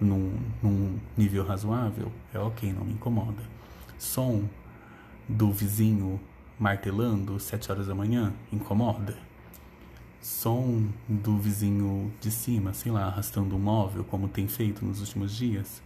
num, 0.00 0.38
num 0.62 0.98
nível 1.16 1.44
razoável, 1.44 2.12
é 2.32 2.38
ok, 2.38 2.72
não 2.72 2.84
me 2.84 2.92
incomoda. 2.92 3.42
Som 3.98 4.44
do 5.28 5.50
vizinho 5.52 6.20
martelando 6.58 7.40
sete 7.40 7.72
horas 7.72 7.86
da 7.86 7.94
manhã, 7.94 8.32
incomoda. 8.52 9.16
Som 10.20 10.88
do 11.08 11.38
vizinho 11.38 12.12
de 12.20 12.30
cima, 12.30 12.74
sei 12.74 12.92
lá, 12.92 13.06
arrastando 13.06 13.56
um 13.56 13.58
móvel, 13.58 14.04
como 14.04 14.28
tem 14.28 14.46
feito 14.46 14.84
nos 14.84 15.00
últimos 15.00 15.34
dias, 15.34 15.82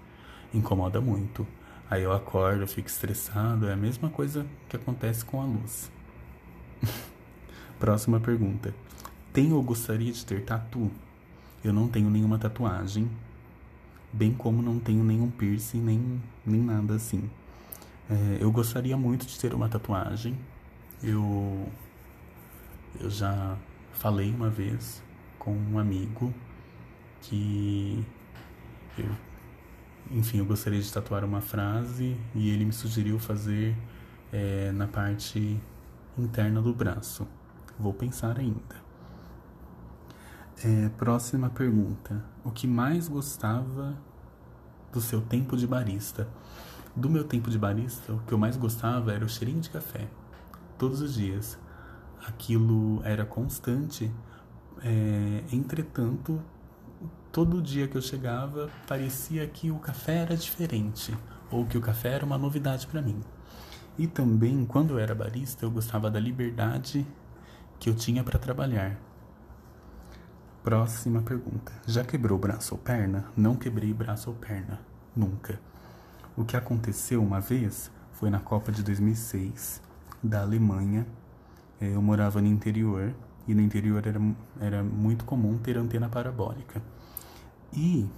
incomoda 0.53 1.01
muito. 1.01 1.47
Aí 1.95 2.03
eu 2.03 2.13
acordo, 2.13 2.67
fico 2.67 2.89
estressado, 2.89 3.69
é 3.69 3.73
a 3.73 3.77
mesma 3.77 4.11
coisa 4.11 4.45
que 4.69 4.75
acontece 4.75 5.25
com 5.25 5.41
a 5.41 5.45
luz. 5.45 5.93
Próxima 7.79 8.19
pergunta. 8.19 8.75
Tenho 9.33 9.55
ou 9.55 9.63
gostaria 9.63 10.11
de 10.11 10.27
ter 10.27 10.45
tatu? 10.45 10.91
Eu 11.63 11.73
não 11.73 11.87
tenho 11.87 12.11
nenhuma 12.11 12.37
tatuagem, 12.37 13.09
bem 14.13 14.35
como 14.35 14.61
não 14.61 14.81
tenho 14.81 15.05
nenhum 15.05 15.31
piercing, 15.31 15.81
nem, 15.81 16.21
nem 16.45 16.61
nada 16.61 16.97
assim. 16.97 17.31
É, 18.11 18.39
eu 18.41 18.51
gostaria 18.51 18.97
muito 18.97 19.25
de 19.25 19.39
ter 19.39 19.55
uma 19.55 19.69
tatuagem. 19.69 20.37
Eu, 21.01 21.69
eu 22.99 23.09
já 23.09 23.57
falei 23.93 24.33
uma 24.33 24.51
vez 24.51 25.01
com 25.39 25.53
um 25.53 25.79
amigo 25.79 26.35
que 27.21 28.05
eu 28.99 29.07
enfim, 30.11 30.39
eu 30.39 30.45
gostaria 30.45 30.81
de 30.81 30.93
tatuar 30.93 31.25
uma 31.25 31.41
frase 31.41 32.17
e 32.35 32.51
ele 32.51 32.65
me 32.65 32.73
sugeriu 32.73 33.19
fazer 33.19 33.77
é, 34.33 34.71
na 34.73 34.87
parte 34.87 35.61
interna 36.19 36.61
do 36.61 36.75
braço. 36.75 37.27
Vou 37.79 37.93
pensar 37.93 38.39
ainda. 38.39 38.85
É, 40.63 40.89
próxima 40.91 41.51
pergunta. 41.51 42.25
O 42.45 42.51
que 42.51 42.67
mais 42.67 43.09
gostava 43.09 43.97
do 44.93 45.01
seu 45.01 45.21
tempo 45.21 45.57
de 45.57 45.67
barista? 45.67 46.29
Do 46.95 47.11
meu 47.11 47.25
tempo 47.25 47.51
de 47.51 47.59
barista, 47.59 48.13
o 48.13 48.21
que 48.21 48.33
eu 48.33 48.39
mais 48.39 48.57
gostava 48.57 49.13
era 49.13 49.25
o 49.25 49.29
cheirinho 49.29 49.61
de 49.61 49.71
café. 49.71 50.09
Todos 50.79 51.01
os 51.01 51.15
dias. 51.15 51.59
Aquilo 52.25 53.03
era 53.05 53.25
constante. 53.25 54.13
É, 54.83 55.45
entretanto, 55.51 56.41
todo 57.33 57.61
dia 57.61 57.89
que 57.89 57.97
eu 57.97 58.03
chegava 58.03 58.71
parecia 58.87 59.47
que 59.47 59.71
o 59.71 59.79
café 59.79 60.19
era 60.19 60.37
diferente 60.37 61.17
ou 61.51 61.67
que 61.67 61.77
o 61.77 61.81
café 61.81 62.11
era 62.11 62.25
uma 62.25 62.39
novidade 62.39 62.87
para 62.87 63.03
mim. 63.03 63.21
E 63.97 64.07
também, 64.07 64.65
quando 64.65 64.95
eu 64.95 64.99
era 64.99 65.15
barista, 65.15 65.65
eu 65.65 65.71
gostava 65.71 66.11
da 66.11 66.19
liberdade 66.19 67.07
que 67.79 67.89
eu 67.89 67.95
tinha 67.95 68.25
para 68.25 68.39
trabalhar. 68.39 68.99
Próxima 70.65 71.23
pergunta. 71.23 71.73
Já 71.87 72.03
quebrou 72.03 72.39
braço 72.39 72.75
ou 72.75 72.81
perna? 72.81 73.27
Não 73.37 73.55
quebrei 73.55 73.93
braço 73.93 74.31
ou 74.31 74.37
perna. 74.37 74.81
Nunca. 75.15 75.61
O 76.37 76.45
que 76.45 76.57
aconteceu 76.57 77.23
uma 77.23 77.41
vez 77.41 77.91
foi 78.13 78.31
na 78.31 78.41
Copa 78.41 78.73
de 78.73 78.83
2006 78.83 79.81
da 80.23 80.41
Alemanha. 80.41 81.07
É, 81.81 81.95
eu 81.95 82.03
morava 82.03 82.41
no 82.41 82.49
interior 82.49 83.15
e 83.47 83.55
no 83.55 83.61
interior 83.61 84.07
era, 84.07 84.21
era 84.59 84.83
muito 84.83 85.25
comum 85.25 85.59
ter 85.59 85.77
antena 85.77 86.09
parabólica. 86.09 86.83
E 87.77 88.09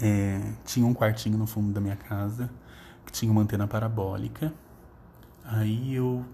é, 0.00 0.40
tinha 0.64 0.86
um 0.86 0.92
quartinho 0.92 1.38
no 1.38 1.46
fundo 1.46 1.72
da 1.72 1.80
minha 1.80 1.96
casa 1.96 2.50
que 3.06 3.12
tinha 3.12 3.30
uma 3.30 3.42
antena 3.42 3.66
parabólica. 3.66 4.52
Aí 5.44 5.94
eu, 5.94 6.24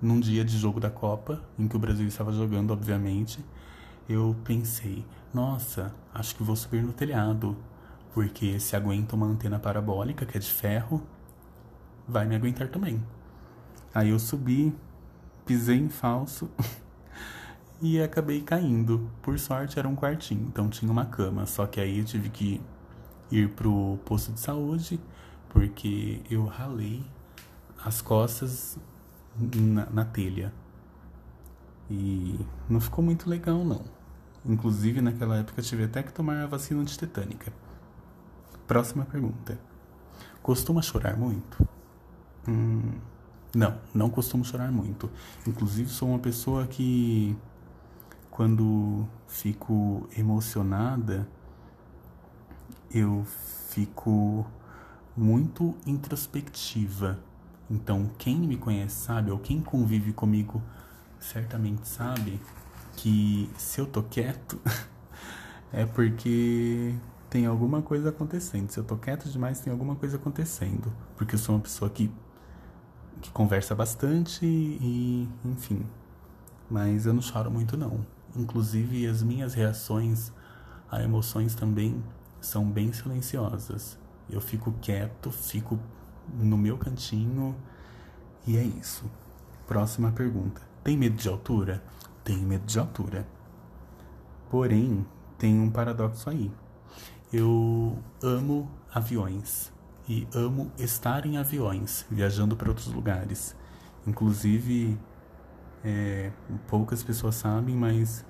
num 0.00 0.20
dia 0.20 0.44
de 0.44 0.58
jogo 0.58 0.78
da 0.80 0.90
Copa, 0.90 1.42
em 1.58 1.66
que 1.66 1.76
o 1.76 1.78
Brasil 1.78 2.06
estava 2.06 2.32
jogando, 2.32 2.70
obviamente, 2.72 3.42
eu 4.08 4.36
pensei: 4.44 5.04
nossa, 5.32 5.94
acho 6.12 6.34
que 6.36 6.42
vou 6.42 6.56
subir 6.56 6.82
no 6.82 6.92
telhado, 6.92 7.56
porque 8.12 8.58
se 8.60 8.76
aguenta 8.76 9.16
uma 9.16 9.26
antena 9.26 9.58
parabólica 9.58 10.26
que 10.26 10.36
é 10.36 10.40
de 10.40 10.50
ferro, 10.50 11.02
vai 12.06 12.26
me 12.26 12.34
aguentar 12.34 12.68
também. 12.68 13.02
Aí 13.94 14.10
eu 14.10 14.18
subi, 14.18 14.74
pisei 15.46 15.78
em 15.78 15.88
falso. 15.88 16.50
e 17.80 18.00
acabei 18.00 18.40
caindo. 18.40 19.10
Por 19.22 19.38
sorte 19.38 19.78
era 19.78 19.88
um 19.88 19.94
quartinho, 19.94 20.46
então 20.46 20.68
tinha 20.68 20.90
uma 20.90 21.06
cama. 21.06 21.46
Só 21.46 21.66
que 21.66 21.80
aí 21.80 21.98
eu 21.98 22.04
tive 22.04 22.28
que 22.28 22.60
ir 23.30 23.50
pro 23.50 23.98
posto 24.04 24.32
de 24.32 24.40
saúde 24.40 25.00
porque 25.48 26.20
eu 26.30 26.44
ralei 26.44 27.04
as 27.84 28.00
costas 28.00 28.78
na, 29.38 29.86
na 29.86 30.04
telha. 30.04 30.52
E 31.90 32.38
não 32.68 32.80
ficou 32.80 33.04
muito 33.04 33.28
legal 33.28 33.64
não. 33.64 33.82
Inclusive 34.44 35.00
naquela 35.00 35.38
época 35.38 35.62
tive 35.62 35.84
até 35.84 36.02
que 36.02 36.12
tomar 36.12 36.42
a 36.42 36.46
vacina 36.46 36.80
antitetânica. 36.80 37.52
Próxima 38.66 39.04
pergunta. 39.04 39.58
Costuma 40.42 40.82
chorar 40.82 41.16
muito? 41.16 41.66
Hum, 42.46 42.92
não, 43.54 43.78
não 43.94 44.10
costumo 44.10 44.44
chorar 44.44 44.70
muito. 44.70 45.10
Inclusive 45.46 45.88
sou 45.88 46.10
uma 46.10 46.18
pessoa 46.18 46.66
que 46.66 47.36
quando 48.38 49.04
fico 49.26 50.08
emocionada, 50.16 51.28
eu 52.88 53.26
fico 53.68 54.46
muito 55.16 55.74
introspectiva. 55.84 57.18
Então, 57.68 58.08
quem 58.16 58.38
me 58.38 58.56
conhece 58.56 58.94
sabe, 58.94 59.32
ou 59.32 59.40
quem 59.40 59.60
convive 59.60 60.12
comigo 60.12 60.62
certamente 61.18 61.88
sabe 61.88 62.40
que 62.94 63.50
se 63.58 63.80
eu 63.80 63.86
tô 63.88 64.04
quieto 64.04 64.60
é 65.72 65.84
porque 65.84 66.94
tem 67.28 67.44
alguma 67.44 67.82
coisa 67.82 68.10
acontecendo. 68.10 68.70
Se 68.70 68.78
eu 68.78 68.84
tô 68.84 68.96
quieto 68.96 69.28
demais, 69.28 69.58
tem 69.58 69.72
alguma 69.72 69.96
coisa 69.96 70.16
acontecendo. 70.16 70.92
Porque 71.16 71.34
eu 71.34 71.40
sou 71.40 71.56
uma 71.56 71.60
pessoa 71.60 71.90
que, 71.90 72.08
que 73.20 73.32
conversa 73.32 73.74
bastante 73.74 74.46
e, 74.46 75.28
enfim. 75.44 75.84
Mas 76.70 77.04
eu 77.04 77.12
não 77.12 77.20
choro 77.20 77.50
muito, 77.50 77.76
não. 77.76 78.16
Inclusive, 78.38 79.06
as 79.06 79.22
minhas 79.22 79.52
reações 79.52 80.32
a 80.90 81.02
emoções 81.02 81.54
também 81.54 82.02
são 82.40 82.64
bem 82.64 82.92
silenciosas. 82.92 83.98
Eu 84.30 84.40
fico 84.40 84.72
quieto, 84.80 85.30
fico 85.30 85.78
no 86.32 86.56
meu 86.56 86.78
cantinho 86.78 87.54
e 88.46 88.56
é 88.56 88.62
isso. 88.62 89.04
Próxima 89.66 90.12
pergunta. 90.12 90.62
Tem 90.82 90.96
medo 90.96 91.16
de 91.16 91.28
altura? 91.28 91.82
Tenho 92.24 92.46
medo 92.46 92.64
de 92.64 92.78
altura. 92.78 93.26
Porém, 94.50 95.04
tem 95.36 95.60
um 95.60 95.70
paradoxo 95.70 96.30
aí. 96.30 96.50
Eu 97.30 97.98
amo 98.22 98.70
aviões 98.90 99.70
e 100.08 100.26
amo 100.34 100.72
estar 100.78 101.26
em 101.26 101.36
aviões, 101.36 102.06
viajando 102.10 102.56
para 102.56 102.70
outros 102.70 102.86
lugares. 102.86 103.54
Inclusive, 104.06 104.98
é, 105.84 106.30
poucas 106.66 107.02
pessoas 107.02 107.34
sabem, 107.34 107.76
mas 107.76 108.24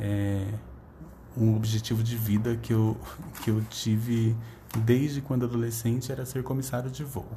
é 0.00 0.46
um 1.36 1.54
objetivo 1.56 2.02
de 2.02 2.16
vida 2.16 2.56
que 2.56 2.72
eu, 2.72 2.96
que 3.42 3.50
eu 3.50 3.62
tive 3.70 4.36
desde 4.84 5.20
quando 5.20 5.44
adolescente 5.44 6.10
era 6.12 6.24
ser 6.26 6.42
comissário 6.42 6.90
de 6.90 7.04
voo. 7.04 7.28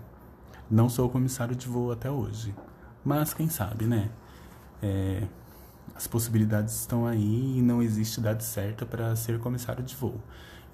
Não 0.69 0.89
sou 0.89 1.09
comissário 1.09 1.55
de 1.55 1.67
voo 1.67 1.91
até 1.91 2.09
hoje, 2.09 2.55
mas 3.03 3.33
quem 3.33 3.49
sabe, 3.49 3.85
né? 3.85 4.09
É, 4.81 5.27
as 5.95 6.07
possibilidades 6.07 6.73
estão 6.79 7.05
aí 7.05 7.57
e 7.57 7.61
não 7.61 7.81
existe 7.81 8.19
idade 8.19 8.43
certa 8.43 8.85
para 8.85 9.15
ser 9.15 9.39
comissário 9.39 9.83
de 9.83 9.95
voo. 9.95 10.19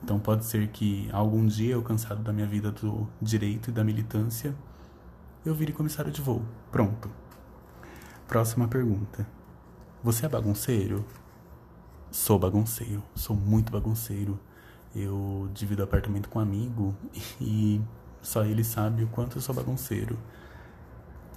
Então 0.04 0.20
pode 0.20 0.46
ser 0.46 0.68
que 0.68 1.10
algum 1.12 1.46
dia, 1.46 1.74
eu 1.74 1.82
cansado 1.82 2.22
da 2.22 2.32
minha 2.32 2.46
vida 2.46 2.72
do 2.72 3.08
direito 3.22 3.70
e 3.70 3.74
da 3.74 3.84
militância, 3.84 4.56
eu 5.46 5.54
vire 5.56 5.74
comissário 5.74 6.12
de 6.12 6.22
voo. 6.22 6.44
Pronto. 6.72 7.10
Próxima 8.28 8.68
pergunta. 8.68 9.26
Você 10.04 10.26
é 10.26 10.30
bagunceiro? 10.30 11.06
Sou 12.12 12.38
bagunceiro, 12.38 13.02
sou 13.16 13.34
muito 13.34 13.72
bagunceiro. 13.72 14.38
Eu 14.94 15.50
divido 15.54 15.82
apartamento 15.82 16.28
com 16.28 16.40
um 16.40 16.42
amigo 16.42 16.94
e 17.40 17.82
só 18.22 18.44
ele 18.44 18.66
sabe 18.66 19.06
o 19.06 19.08
quanto 19.08 19.38
eu 19.38 19.42
sou 19.42 19.56
bagunceiro. 19.56 20.20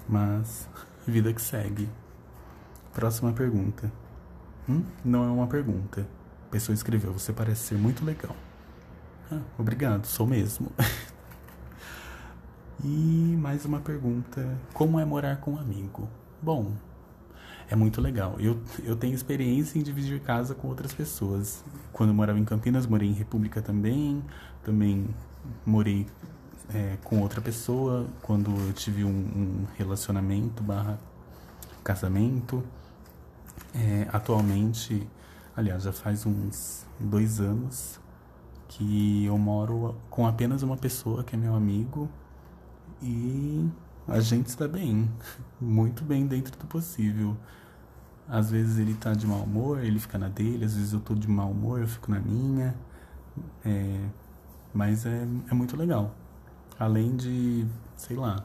Mas 0.08 0.68
vida 1.06 1.32
que 1.32 1.40
segue. 1.40 1.88
Próxima 2.92 3.32
pergunta. 3.32 3.90
Hum? 4.68 4.82
Não 5.04 5.22
é 5.22 5.28
uma 5.28 5.46
pergunta. 5.46 6.08
A 6.48 6.50
pessoa 6.50 6.74
escreveu: 6.74 7.12
Você 7.12 7.32
parece 7.32 7.68
ser 7.68 7.78
muito 7.78 8.04
legal. 8.04 8.34
Ah, 9.30 9.40
obrigado, 9.56 10.06
sou 10.06 10.26
mesmo. 10.26 10.72
E 12.82 13.36
mais 13.36 13.66
uma 13.66 13.78
pergunta: 13.78 14.58
como 14.72 14.98
é 14.98 15.04
morar 15.04 15.36
com 15.36 15.50
um 15.52 15.58
amigo? 15.58 16.08
Bom, 16.42 16.72
é 17.68 17.76
muito 17.76 18.00
legal. 18.00 18.36
Eu, 18.38 18.60
eu 18.82 18.96
tenho 18.96 19.14
experiência 19.14 19.78
em 19.78 19.82
dividir 19.82 20.20
casa 20.20 20.54
com 20.54 20.68
outras 20.68 20.92
pessoas. 20.92 21.62
Quando 21.92 22.10
eu 22.10 22.14
morava 22.14 22.38
em 22.38 22.44
Campinas, 22.44 22.86
morei 22.86 23.08
em 23.08 23.12
República 23.12 23.62
também. 23.62 24.24
Também 24.64 25.06
morei 25.64 26.06
é, 26.74 26.96
com 27.04 27.20
outra 27.20 27.40
pessoa 27.40 28.06
quando 28.22 28.50
eu 28.50 28.72
tive 28.72 29.04
um, 29.04 29.08
um 29.08 29.66
relacionamento 29.76 30.62
barra 30.62 30.98
casamento. 31.84 32.62
É, 33.74 34.08
atualmente, 34.12 35.06
aliás, 35.56 35.82
já 35.82 35.92
faz 35.92 36.26
uns 36.26 36.86
dois 36.98 37.40
anos 37.40 38.00
que 38.68 39.24
eu 39.24 39.36
moro 39.36 39.96
com 40.08 40.26
apenas 40.26 40.62
uma 40.62 40.76
pessoa 40.76 41.22
que 41.22 41.34
é 41.34 41.38
meu 41.38 41.54
amigo 41.54 42.08
e 43.02 43.68
a 44.10 44.20
gente 44.20 44.46
está 44.46 44.66
bem, 44.66 45.08
muito 45.60 46.04
bem 46.04 46.26
dentro 46.26 46.58
do 46.58 46.66
possível. 46.66 47.36
Às 48.28 48.50
vezes 48.50 48.78
ele 48.78 48.94
tá 48.94 49.12
de 49.12 49.24
mau 49.24 49.44
humor, 49.44 49.84
ele 49.84 50.00
fica 50.00 50.18
na 50.18 50.28
dele, 50.28 50.64
às 50.64 50.74
vezes 50.74 50.92
eu 50.92 51.00
tô 51.00 51.14
de 51.14 51.28
mau 51.28 51.50
humor, 51.50 51.80
eu 51.80 51.86
fico 51.86 52.10
na 52.10 52.18
minha. 52.18 52.74
É, 53.64 54.08
mas 54.74 55.06
é, 55.06 55.26
é 55.48 55.54
muito 55.54 55.76
legal. 55.76 56.14
Além 56.76 57.16
de, 57.16 57.64
sei 57.96 58.16
lá, 58.16 58.44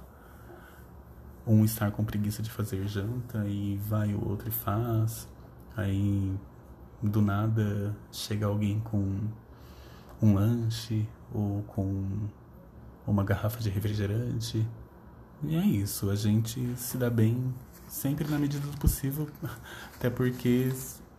um 1.48 1.66
estar 1.66 1.92
com 1.92 2.04
preguiça 2.04 2.44
de 2.44 2.52
fazer 2.52 2.88
janta 2.88 3.44
e 3.48 3.78
vai 3.78 4.14
o 4.14 4.24
outro 4.28 4.48
e 4.48 4.52
faz. 4.52 5.28
Aí 5.76 6.38
do 7.02 7.22
nada 7.24 7.96
chega 8.12 8.46
alguém 8.46 8.80
com 8.82 9.20
um 10.22 10.36
lanche 10.36 11.08
ou 11.34 11.64
com 11.64 12.28
uma 13.08 13.24
garrafa 13.24 13.60
de 13.60 13.70
refrigerante. 13.70 14.68
E 15.48 15.56
é 15.56 15.64
isso, 15.64 16.10
a 16.10 16.16
gente 16.16 16.76
se 16.76 16.98
dá 16.98 17.10
bem 17.10 17.54
sempre 17.88 18.28
na 18.28 18.40
medida 18.40 18.66
do 18.68 18.78
possível, 18.78 19.30
até 19.96 20.10
porque 20.10 20.72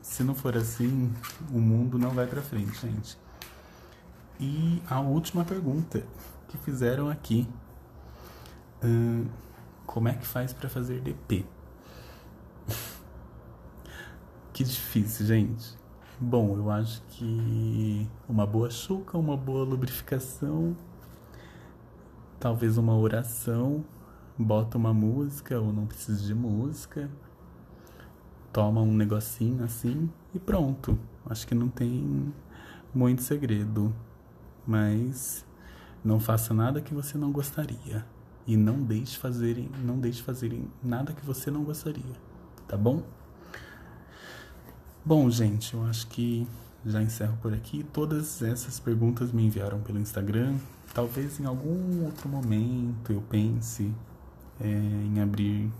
se 0.02 0.22
não 0.24 0.34
for 0.34 0.56
assim, 0.56 1.12
o 1.52 1.58
mundo 1.58 1.98
não 1.98 2.10
vai 2.10 2.26
para 2.26 2.42
frente, 2.42 2.76
gente. 2.80 3.16
E 4.38 4.82
a 4.88 5.00
última 5.00 5.44
pergunta 5.44 6.04
que 6.48 6.58
fizeram 6.58 7.08
aqui. 7.08 7.48
Hum, 8.84 9.26
como 9.86 10.08
é 10.08 10.14
que 10.14 10.26
faz 10.26 10.52
para 10.52 10.68
fazer 10.68 11.00
DP? 11.00 11.46
que 14.52 14.64
difícil, 14.64 15.26
gente. 15.26 15.76
Bom, 16.18 16.56
eu 16.56 16.70
acho 16.70 17.02
que 17.10 18.08
uma 18.28 18.46
boa 18.46 18.70
chuca, 18.70 19.16
uma 19.16 19.36
boa 19.36 19.64
lubrificação, 19.64 20.76
talvez 22.38 22.76
uma 22.76 22.96
oração, 22.96 23.84
bota 24.38 24.76
uma 24.76 24.92
música 24.92 25.58
ou 25.58 25.72
não 25.72 25.86
precisa 25.86 26.24
de 26.24 26.34
música, 26.34 27.10
toma 28.52 28.80
um 28.80 28.94
negocinho 28.94 29.64
assim 29.64 30.10
e 30.34 30.38
pronto. 30.38 30.98
Acho 31.28 31.46
que 31.46 31.54
não 31.54 31.68
tem 31.68 32.32
muito 32.94 33.22
segredo, 33.22 33.94
mas 34.66 35.44
não 36.04 36.20
faça 36.20 36.54
nada 36.54 36.80
que 36.80 36.94
você 36.94 37.18
não 37.18 37.32
gostaria 37.32 38.04
e 38.46 38.56
não 38.56 38.82
deixe 38.82 39.18
fazerem, 39.18 39.70
não 39.84 39.98
deixe 39.98 40.22
fazerem 40.22 40.68
nada 40.82 41.12
que 41.12 41.24
você 41.24 41.50
não 41.50 41.64
gostaria, 41.64 42.14
tá 42.68 42.76
bom? 42.76 43.02
Bom, 45.04 45.30
gente, 45.30 45.74
eu 45.74 45.84
acho 45.84 46.06
que 46.08 46.46
já 46.84 47.02
encerro 47.02 47.36
por 47.40 47.52
aqui. 47.52 47.84
Todas 47.92 48.42
essas 48.42 48.80
perguntas 48.80 49.32
me 49.32 49.44
enviaram 49.44 49.80
pelo 49.80 49.98
Instagram. 49.98 50.56
Talvez 50.94 51.38
em 51.38 51.44
algum 51.44 52.04
outro 52.04 52.28
momento 52.28 53.12
eu 53.12 53.20
pense 53.22 53.92
é, 54.60 54.68
em 54.68 55.20
abrir 55.20 55.70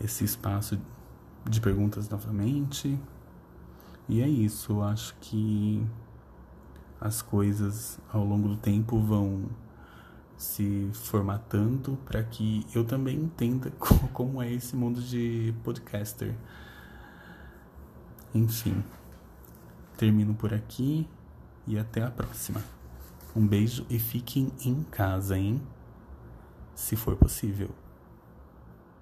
esse 0.00 0.24
espaço 0.24 0.78
de 1.48 1.60
perguntas 1.60 2.08
novamente. 2.08 2.98
E 4.08 4.22
é 4.22 4.28
isso, 4.28 4.72
eu 4.72 4.82
acho 4.82 5.14
que 5.20 5.84
as 7.00 7.22
coisas 7.22 7.98
ao 8.12 8.24
longo 8.24 8.48
do 8.48 8.56
tempo 8.56 8.98
vão 9.00 9.44
se 10.36 10.88
formatando 10.94 11.98
para 12.04 12.22
que 12.22 12.64
eu 12.74 12.84
também 12.84 13.16
entenda 13.16 13.70
como 14.12 14.40
é 14.40 14.52
esse 14.52 14.74
mundo 14.76 15.00
de 15.00 15.54
podcaster. 15.64 16.34
Enfim, 18.34 18.82
termino 19.96 20.34
por 20.34 20.54
aqui 20.54 21.08
e 21.66 21.78
até 21.78 22.02
a 22.02 22.10
próxima. 22.10 22.62
Um 23.34 23.46
beijo 23.46 23.84
e 23.90 23.98
fiquem 23.98 24.52
em 24.64 24.82
casa, 24.84 25.36
hein? 25.36 25.60
Se 26.78 26.94
for 26.94 27.16
possível. 27.16 27.70